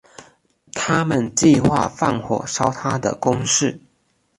[0.73, 3.79] 他们计划放火烧他的宫室。